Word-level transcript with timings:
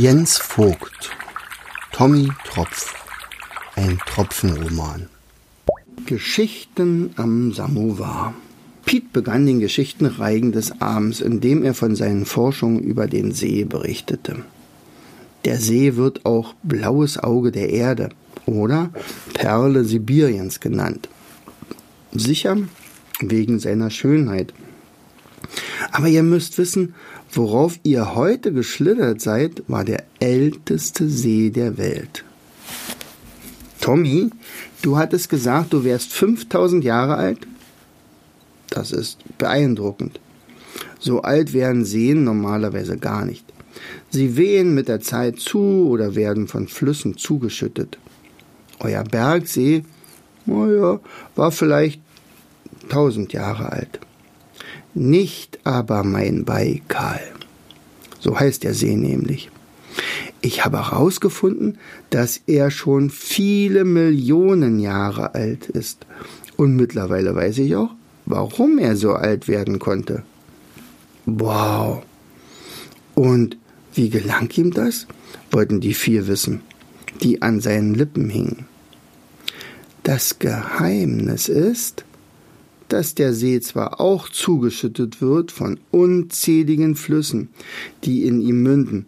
Jens 0.00 0.38
Vogt 0.38 1.10
Tommy 1.90 2.28
Tropf 2.44 2.94
Ein 3.74 3.98
Tropfenroman 4.06 5.08
Geschichten 6.06 7.10
am 7.16 7.52
Samovar 7.52 8.32
Piet 8.84 9.12
begann 9.12 9.44
den 9.44 9.58
Geschichtenreigen 9.58 10.52
des 10.52 10.80
Abends, 10.80 11.20
indem 11.20 11.64
er 11.64 11.74
von 11.74 11.96
seinen 11.96 12.26
Forschungen 12.26 12.78
über 12.78 13.08
den 13.08 13.32
See 13.32 13.64
berichtete. 13.64 14.44
Der 15.44 15.56
See 15.56 15.96
wird 15.96 16.24
auch 16.24 16.54
blaues 16.62 17.18
Auge 17.18 17.50
der 17.50 17.70
Erde 17.70 18.10
oder 18.46 18.90
Perle 19.34 19.82
Sibiriens 19.82 20.60
genannt. 20.60 21.08
Sicher 22.12 22.56
wegen 23.18 23.58
seiner 23.58 23.90
Schönheit. 23.90 24.54
Aber 25.98 26.06
ihr 26.06 26.22
müsst 26.22 26.58
wissen, 26.58 26.94
Worauf 27.30 27.78
ihr 27.82 28.14
heute 28.14 28.52
geschlittert 28.52 29.20
seid, 29.20 29.62
war 29.68 29.84
der 29.84 30.04
älteste 30.18 31.08
See 31.08 31.50
der 31.50 31.76
Welt. 31.76 32.24
Tommy, 33.80 34.30
du 34.80 34.96
hattest 34.96 35.28
gesagt, 35.28 35.72
du 35.72 35.84
wärst 35.84 36.12
5000 36.12 36.84
Jahre 36.84 37.16
alt? 37.16 37.46
Das 38.70 38.92
ist 38.92 39.18
beeindruckend. 39.36 40.20
So 40.98 41.22
alt 41.22 41.52
werden 41.52 41.84
Seen 41.84 42.24
normalerweise 42.24 42.96
gar 42.96 43.24
nicht. 43.24 43.44
Sie 44.10 44.36
wehen 44.36 44.74
mit 44.74 44.88
der 44.88 45.00
Zeit 45.00 45.38
zu 45.38 45.88
oder 45.88 46.14
werden 46.14 46.48
von 46.48 46.66
Flüssen 46.66 47.16
zugeschüttet. 47.16 47.98
Euer 48.80 49.04
Bergsee, 49.04 49.84
naja, 50.46 51.00
war 51.36 51.52
vielleicht 51.52 52.00
1000 52.88 53.32
Jahre 53.32 53.70
alt 53.70 54.00
nicht 54.98 55.60
aber 55.64 56.04
mein 56.04 56.44
Baikal. 56.44 57.20
So 58.20 58.38
heißt 58.38 58.64
der 58.64 58.74
See 58.74 58.96
nämlich. 58.96 59.50
Ich 60.40 60.64
habe 60.64 60.90
herausgefunden, 60.90 61.78
dass 62.10 62.40
er 62.46 62.70
schon 62.70 63.10
viele 63.10 63.84
Millionen 63.84 64.78
Jahre 64.78 65.34
alt 65.34 65.66
ist. 65.66 66.06
Und 66.56 66.76
mittlerweile 66.76 67.34
weiß 67.34 67.58
ich 67.58 67.74
auch, 67.76 67.90
warum 68.26 68.78
er 68.78 68.96
so 68.96 69.12
alt 69.14 69.48
werden 69.48 69.78
konnte. 69.78 70.22
Wow. 71.26 72.02
Und 73.14 73.56
wie 73.94 74.10
gelang 74.10 74.48
ihm 74.54 74.72
das? 74.72 75.06
wollten 75.50 75.80
die 75.80 75.94
vier 75.94 76.26
wissen, 76.26 76.60
die 77.22 77.42
an 77.42 77.60
seinen 77.60 77.94
Lippen 77.94 78.28
hingen. 78.28 78.66
Das 80.02 80.38
Geheimnis 80.38 81.48
ist, 81.48 82.04
dass 82.88 83.14
der 83.14 83.32
See 83.32 83.60
zwar 83.60 84.00
auch 84.00 84.28
zugeschüttet 84.28 85.20
wird 85.20 85.52
von 85.52 85.78
unzähligen 85.90 86.94
Flüssen, 86.94 87.48
die 88.04 88.24
in 88.24 88.40
ihm 88.40 88.62
münden, 88.62 89.06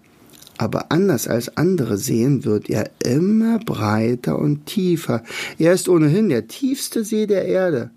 aber 0.60 0.92
anders 0.92 1.26
als 1.26 1.56
andere 1.56 1.96
Seen 1.96 2.44
wird 2.44 2.68
er 2.68 2.90
immer 3.02 3.58
breiter 3.60 4.38
und 4.38 4.66
tiefer. 4.66 5.22
Er 5.58 5.72
ist 5.72 5.88
ohnehin 5.88 6.28
der 6.28 6.48
tiefste 6.48 7.02
See 7.02 7.26
der 7.26 7.46
Erde. 7.46 7.90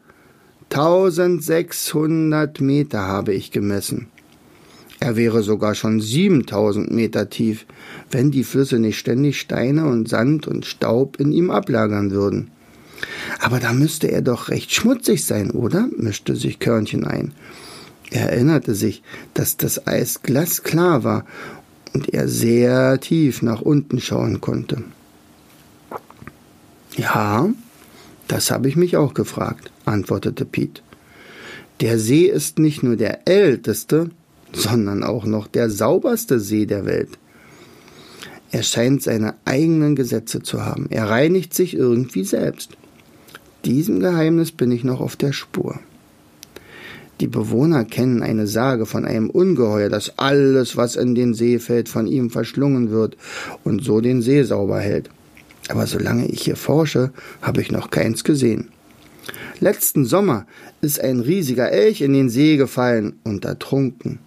1600 0.70 2.62
Meter 2.62 3.02
habe 3.02 3.34
ich 3.34 3.52
gemessen. 3.52 4.08
Er 5.02 5.18
wäre 5.18 5.44
sogar 5.44 5.76
schon 5.76 6.00
7000 6.00 6.90
Meter 6.90 7.30
tief, 7.30 7.66
wenn 8.10 8.32
die 8.32 8.46
Flüsse 8.46 8.80
nicht 8.80 8.98
ständig 8.98 9.42
Steine 9.42 9.86
und 9.86 10.08
Sand 10.08 10.48
und 10.48 10.66
Staub 10.66 11.20
in 11.20 11.34
ihm 11.34 11.52
ablagern 11.52 12.12
würden. 12.12 12.50
Aber 13.40 13.60
da 13.60 13.74
müsste 13.74 14.12
er 14.12 14.22
doch 14.22 14.50
recht 14.50 14.74
schmutzig 14.74 15.26
sein, 15.26 15.52
oder? 15.52 15.88
mischte 15.98 16.36
sich 16.36 16.60
Körnchen 16.60 17.06
ein. 17.06 17.34
Er 18.12 18.32
erinnerte 18.32 18.76
sich, 18.76 19.02
dass 19.34 19.58
das 19.58 19.88
Eis 19.88 20.22
glasklar 20.22 21.04
war 21.04 21.26
und 21.94 22.14
er 22.14 22.28
sehr 22.28 23.00
tief 23.00 23.42
nach 23.42 23.62
unten 23.62 24.00
schauen 24.00 24.42
konnte. 24.42 24.84
Ja, 26.96 27.50
das 28.28 28.52
habe 28.52 28.70
ich 28.70 28.76
mich 28.76 28.98
auch 28.98 29.14
gefragt, 29.14 29.72
antwortete 29.86 30.46
Piet. 30.46 30.84
Der 31.82 31.98
See 31.98 32.26
ist 32.26 32.60
nicht 32.60 32.84
nur 32.84 32.96
der 32.96 33.28
älteste, 33.28 34.12
sondern 34.54 35.04
auch 35.04 35.26
noch 35.26 35.48
der 35.48 35.70
sauberste 35.70 36.40
See 36.40 36.66
der 36.66 36.86
Welt. 36.86 37.18
Er 38.52 38.62
scheint 38.62 39.02
seine 39.02 39.34
eigenen 39.46 39.96
Gesetze 39.96 40.44
zu 40.44 40.64
haben. 40.64 40.88
Er 40.92 41.10
reinigt 41.10 41.56
sich 41.56 41.74
irgendwie 41.74 42.24
selbst. 42.24 42.78
Diesem 43.66 44.00
Geheimnis 44.00 44.52
bin 44.52 44.72
ich 44.72 44.84
noch 44.84 45.00
auf 45.00 45.16
der 45.16 45.32
Spur. 45.32 45.80
Die 47.22 47.28
Bewohner 47.28 47.86
kennen 47.86 48.22
eine 48.22 48.48
Sage 48.48 48.86
von 48.86 49.06
einem 49.06 49.30
Ungeheuer, 49.30 49.90
das 49.90 50.18
alles, 50.18 50.76
was 50.76 50.96
in 50.98 51.16
den 51.16 51.34
See 51.34 51.60
fällt, 51.60 51.88
von 51.88 52.08
ihm 52.08 52.30
verschlungen 52.30 52.90
wird 52.90 53.16
und 53.64 53.84
so 53.84 54.02
den 54.02 54.22
See 54.22 54.44
sauber 54.44 54.80
hält. 54.80 55.10
Aber 55.70 55.88
solange 55.88 56.28
ich 56.28 56.42
hier 56.42 56.58
forsche, 56.58 57.12
habe 57.42 57.62
ich 57.62 57.72
noch 57.72 57.90
keins 57.90 58.26
gesehen. 58.26 58.70
Letzten 59.62 60.04
Sommer 60.04 60.46
ist 60.82 61.00
ein 61.00 61.22
riesiger 61.22 61.72
Elch 61.72 62.02
in 62.02 62.12
den 62.12 62.30
See 62.30 62.58
gefallen 62.58 63.14
und 63.24 63.46
ertrunken. 63.46 64.20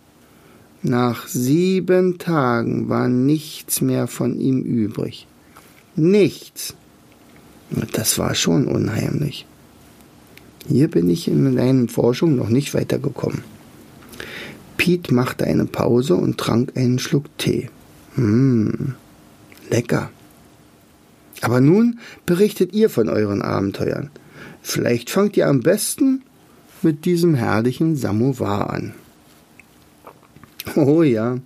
Nach 0.82 1.26
sieben 1.26 2.16
Tagen 2.16 2.88
war 2.88 3.08
nichts 3.08 3.82
mehr 3.82 4.06
von 4.06 4.38
ihm 4.38 4.62
übrig. 4.62 5.26
Nichts. 5.96 6.74
Das 7.92 8.18
war 8.18 8.34
schon 8.34 8.66
unheimlich. 8.66 9.46
Hier 10.68 10.88
bin 10.88 11.08
ich 11.10 11.28
in 11.28 11.54
meinen 11.54 11.88
Forschungen 11.88 12.36
noch 12.36 12.48
nicht 12.48 12.74
weitergekommen. 12.74 13.42
Piet 14.76 15.10
machte 15.10 15.44
eine 15.44 15.64
Pause 15.64 16.14
und 16.14 16.38
trank 16.38 16.72
einen 16.76 16.98
Schluck 16.98 17.26
Tee. 17.38 17.70
Hm, 18.14 18.94
lecker. 19.70 20.10
Aber 21.40 21.60
nun 21.60 21.98
berichtet 22.24 22.72
ihr 22.72 22.90
von 22.90 23.08
euren 23.08 23.42
Abenteuern. 23.42 24.10
Vielleicht 24.62 25.10
fangt 25.10 25.36
ihr 25.36 25.48
am 25.48 25.60
besten 25.60 26.22
mit 26.82 27.04
diesem 27.04 27.34
herrlichen 27.34 27.96
Samovar 27.96 28.70
an. 28.70 28.94
Oh 30.74 31.02
ja. 31.02 31.38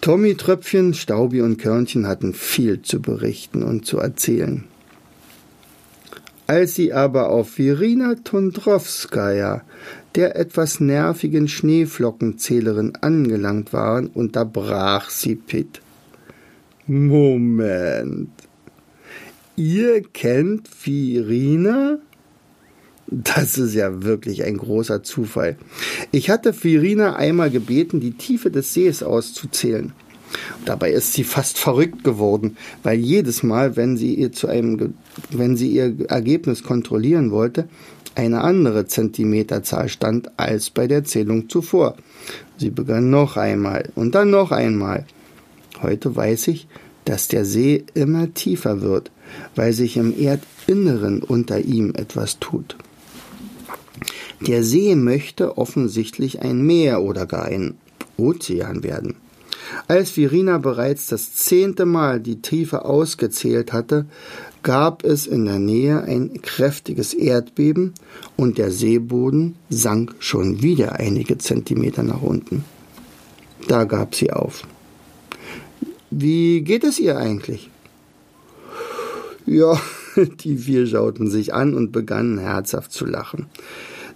Tommy 0.00 0.34
Tröpfchen, 0.34 0.94
Staubi 0.94 1.40
und 1.40 1.56
Körnchen 1.56 2.06
hatten 2.06 2.32
viel 2.34 2.82
zu 2.82 3.00
berichten 3.00 3.62
und 3.62 3.86
zu 3.86 3.98
erzählen. 3.98 4.64
Als 6.46 6.76
sie 6.76 6.92
aber 6.92 7.30
auf 7.30 7.58
Virina 7.58 8.14
Tondrowskaja, 8.14 9.62
der 10.14 10.36
etwas 10.36 10.78
nervigen 10.78 11.48
Schneeflockenzählerin, 11.48 12.94
angelangt 13.00 13.72
waren, 13.72 14.06
unterbrach 14.06 15.10
sie 15.10 15.34
Pitt. 15.34 15.80
Moment. 16.86 18.30
Ihr 19.56 20.02
kennt 20.02 20.68
Virina? 20.84 21.98
Das 23.08 23.58
ist 23.58 23.74
ja 23.74 24.02
wirklich 24.02 24.44
ein 24.44 24.56
großer 24.56 25.02
Zufall. 25.02 25.56
Ich 26.12 26.30
hatte 26.30 26.54
Virina 26.62 27.16
einmal 27.16 27.50
gebeten, 27.50 28.00
die 28.00 28.12
Tiefe 28.12 28.50
des 28.50 28.72
Sees 28.72 29.02
auszuzählen. 29.02 29.92
Dabei 30.64 30.90
ist 30.90 31.12
sie 31.12 31.24
fast 31.24 31.58
verrückt 31.58 32.04
geworden, 32.04 32.56
weil 32.82 32.98
jedes 32.98 33.42
Mal, 33.42 33.76
wenn 33.76 33.96
sie 33.96 34.14
ihr 34.14 34.32
zu 34.32 34.48
einem, 34.48 34.94
wenn 35.30 35.56
sie 35.56 35.68
ihr 35.68 35.94
Ergebnis 36.08 36.62
kontrollieren 36.62 37.30
wollte, 37.30 37.68
eine 38.14 38.40
andere 38.42 38.86
Zentimeterzahl 38.86 39.88
stand 39.88 40.38
als 40.38 40.70
bei 40.70 40.86
der 40.86 41.04
Zählung 41.04 41.48
zuvor. 41.48 41.96
Sie 42.56 42.70
begann 42.70 43.10
noch 43.10 43.36
einmal 43.36 43.90
und 43.94 44.14
dann 44.14 44.30
noch 44.30 44.52
einmal. 44.52 45.06
Heute 45.82 46.16
weiß 46.16 46.48
ich, 46.48 46.66
dass 47.04 47.28
der 47.28 47.44
See 47.44 47.84
immer 47.94 48.32
tiefer 48.34 48.80
wird, 48.80 49.10
weil 49.54 49.72
sich 49.72 49.96
im 49.96 50.14
Erdinneren 50.18 51.22
unter 51.22 51.60
ihm 51.60 51.92
etwas 51.94 52.38
tut. 52.40 52.76
Der 54.40 54.62
See 54.62 54.94
möchte 54.94 55.56
offensichtlich 55.58 56.42
ein 56.42 56.62
Meer 56.62 57.02
oder 57.02 57.26
gar 57.26 57.44
ein 57.44 57.74
Ozean 58.16 58.82
werden. 58.82 59.16
Als 59.88 60.16
Virina 60.16 60.58
bereits 60.58 61.06
das 61.06 61.34
zehnte 61.34 61.86
Mal 61.86 62.20
die 62.20 62.42
Tiefe 62.42 62.84
ausgezählt 62.84 63.72
hatte, 63.72 64.06
gab 64.62 65.04
es 65.04 65.26
in 65.26 65.44
der 65.44 65.58
Nähe 65.58 66.02
ein 66.02 66.42
kräftiges 66.42 67.14
Erdbeben 67.14 67.94
und 68.36 68.58
der 68.58 68.70
Seeboden 68.70 69.54
sank 69.68 70.16
schon 70.18 70.62
wieder 70.62 70.94
einige 70.94 71.38
Zentimeter 71.38 72.02
nach 72.02 72.22
unten. 72.22 72.64
Da 73.68 73.84
gab 73.84 74.14
sie 74.14 74.32
auf. 74.32 74.66
Wie 76.10 76.62
geht 76.62 76.84
es 76.84 76.98
ihr 76.98 77.16
eigentlich? 77.16 77.70
Ja, 79.44 79.80
die 80.40 80.56
vier 80.56 80.86
schauten 80.86 81.30
sich 81.30 81.54
an 81.54 81.74
und 81.74 81.92
begannen 81.92 82.38
herzhaft 82.38 82.92
zu 82.92 83.06
lachen. 83.06 83.46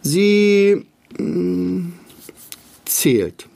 Sie 0.02 0.86
mh, 1.18 1.24
hm, 1.24 1.92
zählt 2.84 3.46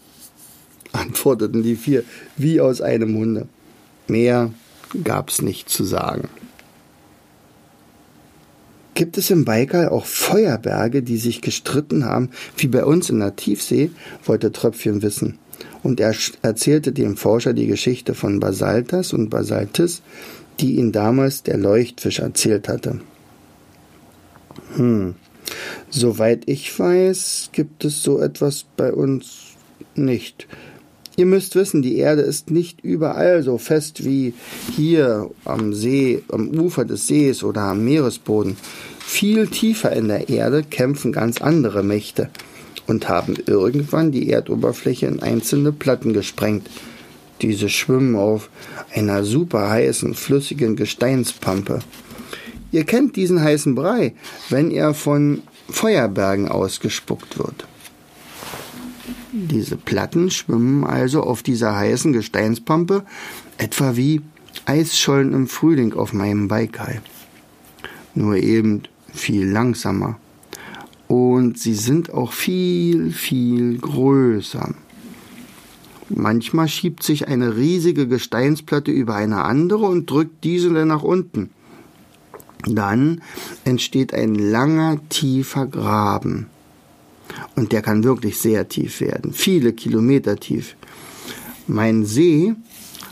antworteten 1.04 1.62
die 1.62 1.76
vier 1.76 2.04
wie 2.36 2.60
aus 2.60 2.80
einem 2.80 3.12
Munde. 3.12 3.48
Mehr 4.08 4.52
gab's 5.02 5.42
nicht 5.42 5.68
zu 5.68 5.84
sagen. 5.84 6.28
Gibt 8.94 9.18
es 9.18 9.30
im 9.30 9.44
Baikal 9.44 9.88
auch 9.88 10.06
Feuerberge, 10.06 11.02
die 11.02 11.16
sich 11.16 11.40
gestritten 11.40 12.04
haben, 12.04 12.30
wie 12.56 12.68
bei 12.68 12.84
uns 12.84 13.10
in 13.10 13.18
der 13.18 13.34
Tiefsee? 13.34 13.90
wollte 14.24 14.52
Tröpfchen 14.52 15.02
wissen. 15.02 15.38
und 15.82 16.00
er 16.00 16.14
erzählte 16.42 16.92
dem 16.92 17.16
Forscher 17.16 17.52
die 17.52 17.66
Geschichte 17.66 18.14
von 18.14 18.40
Basaltas 18.40 19.12
und 19.12 19.30
Basaltis, 19.30 20.02
die 20.60 20.76
ihn 20.76 20.92
damals 20.92 21.42
der 21.42 21.58
Leuchtfisch 21.58 22.20
erzählt 22.20 22.68
hatte. 22.68 23.00
Hm, 24.76 25.14
soweit 25.90 26.44
ich 26.46 26.76
weiß, 26.78 27.50
gibt 27.52 27.84
es 27.84 28.02
so 28.02 28.20
etwas 28.20 28.64
bei 28.76 28.92
uns 28.92 29.54
nicht. 29.94 30.46
Ihr 31.16 31.26
müsst 31.26 31.54
wissen, 31.54 31.80
die 31.80 31.98
Erde 31.98 32.22
ist 32.22 32.50
nicht 32.50 32.82
überall 32.82 33.42
so 33.42 33.56
fest 33.56 34.04
wie 34.04 34.34
hier 34.74 35.30
am 35.44 35.72
See, 35.72 36.22
am 36.30 36.48
Ufer 36.48 36.84
des 36.84 37.06
Sees 37.06 37.44
oder 37.44 37.62
am 37.62 37.84
Meeresboden. 37.84 38.56
Viel 38.98 39.46
tiefer 39.46 39.92
in 39.92 40.08
der 40.08 40.28
Erde 40.28 40.64
kämpfen 40.64 41.12
ganz 41.12 41.40
andere 41.40 41.84
Mächte 41.84 42.30
und 42.88 43.08
haben 43.08 43.36
irgendwann 43.46 44.10
die 44.10 44.28
Erdoberfläche 44.30 45.06
in 45.06 45.20
einzelne 45.20 45.70
Platten 45.70 46.12
gesprengt. 46.12 46.68
Diese 47.42 47.68
schwimmen 47.68 48.16
auf 48.16 48.50
einer 48.92 49.24
super 49.24 49.70
heißen, 49.70 50.14
flüssigen 50.14 50.74
Gesteinspampe. 50.74 51.80
Ihr 52.72 52.84
kennt 52.84 53.14
diesen 53.14 53.40
heißen 53.40 53.76
Brei, 53.76 54.14
wenn 54.50 54.72
er 54.72 54.94
von 54.94 55.42
Feuerbergen 55.68 56.48
ausgespuckt 56.48 57.38
wird. 57.38 57.66
Diese 59.36 59.76
Platten 59.76 60.30
schwimmen 60.30 60.84
also 60.84 61.24
auf 61.24 61.42
dieser 61.42 61.74
heißen 61.74 62.12
Gesteinspampe 62.12 63.04
etwa 63.58 63.96
wie 63.96 64.20
Eisschollen 64.64 65.32
im 65.32 65.48
Frühling 65.48 65.92
auf 65.92 66.12
meinem 66.12 66.46
Baikal. 66.46 67.02
Nur 68.14 68.36
eben 68.36 68.84
viel 69.12 69.50
langsamer. 69.50 70.20
Und 71.08 71.58
sie 71.58 71.74
sind 71.74 72.14
auch 72.14 72.32
viel, 72.32 73.10
viel 73.10 73.76
größer. 73.78 74.72
Manchmal 76.10 76.68
schiebt 76.68 77.02
sich 77.02 77.26
eine 77.26 77.56
riesige 77.56 78.06
Gesteinsplatte 78.06 78.92
über 78.92 79.16
eine 79.16 79.42
andere 79.42 79.86
und 79.86 80.08
drückt 80.08 80.44
diese 80.44 80.72
dann 80.72 80.86
nach 80.88 81.02
unten. 81.02 81.50
Dann 82.66 83.20
entsteht 83.64 84.14
ein 84.14 84.36
langer, 84.36 85.00
tiefer 85.08 85.66
Graben. 85.66 86.46
Und 87.56 87.72
der 87.72 87.82
kann 87.82 88.04
wirklich 88.04 88.38
sehr 88.38 88.68
tief 88.68 89.00
werden, 89.00 89.32
viele 89.32 89.72
Kilometer 89.72 90.36
tief. 90.36 90.76
Mein 91.66 92.04
See 92.04 92.54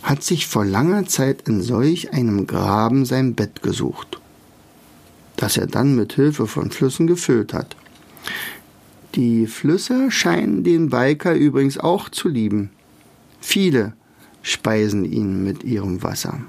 hat 0.02 0.22
sich 0.22 0.46
vor 0.46 0.64
langer 0.64 1.06
Zeit 1.06 1.48
in 1.48 1.62
solch 1.62 2.12
einem 2.12 2.46
Graben 2.46 3.04
sein 3.04 3.34
Bett 3.34 3.62
gesucht, 3.62 4.20
das 5.36 5.56
er 5.56 5.66
dann 5.66 5.94
mit 5.94 6.14
Hilfe 6.14 6.46
von 6.46 6.70
Flüssen 6.70 7.06
gefüllt 7.06 7.52
hat. 7.52 7.76
Die 9.14 9.46
Flüsse 9.46 10.10
scheinen 10.10 10.64
den 10.64 10.90
Biker 10.90 11.34
übrigens 11.34 11.78
auch 11.78 12.08
zu 12.08 12.28
lieben. 12.28 12.70
Viele 13.40 13.92
speisen 14.42 15.04
ihn 15.04 15.44
mit 15.44 15.64
ihrem 15.64 16.02
Wasser. 16.02 16.40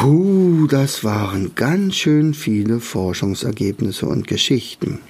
Huh, 0.00 0.66
das 0.68 1.04
waren 1.04 1.54
ganz 1.54 1.96
schön 1.96 2.32
viele 2.32 2.80
Forschungsergebnisse 2.80 4.06
und 4.06 4.26
Geschichten. 4.26 5.00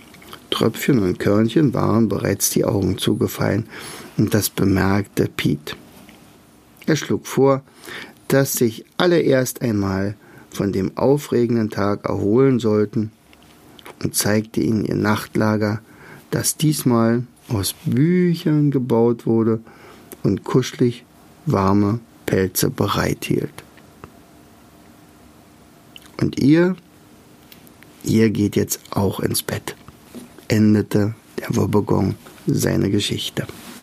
Tröpfchen 0.50 0.98
und 1.02 1.18
Körnchen 1.18 1.74
waren 1.74 2.08
bereits 2.08 2.50
die 2.50 2.64
Augen 2.64 2.98
zugefallen, 2.98 3.66
und 4.16 4.34
das 4.34 4.50
bemerkte 4.50 5.28
Piet. 5.34 5.76
Er 6.86 6.96
schlug 6.96 7.26
vor, 7.26 7.62
dass 8.28 8.52
sich 8.52 8.84
alle 8.96 9.20
erst 9.20 9.62
einmal 9.62 10.14
von 10.50 10.72
dem 10.72 10.96
aufregenden 10.96 11.70
Tag 11.70 12.04
erholen 12.04 12.58
sollten 12.58 13.12
und 14.02 14.14
zeigte 14.14 14.60
ihnen 14.60 14.84
ihr 14.84 14.96
Nachtlager, 14.96 15.80
das 16.30 16.56
diesmal 16.56 17.24
aus 17.48 17.74
Büchern 17.84 18.70
gebaut 18.70 19.26
wurde 19.26 19.60
und 20.22 20.44
kuschelig 20.44 21.04
warme 21.46 22.00
Pelze 22.26 22.70
bereithielt. 22.70 23.64
Und 26.20 26.38
ihr, 26.38 26.76
ihr 28.04 28.30
geht 28.30 28.54
jetzt 28.54 28.80
auch 28.90 29.20
ins 29.20 29.42
Bett 29.42 29.74
endete 30.50 31.14
der 31.38 31.56
Wobbegong 31.56 32.14
seine 32.46 32.90
Geschichte. 32.90 33.46